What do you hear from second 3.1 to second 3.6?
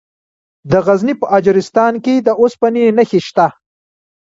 شته.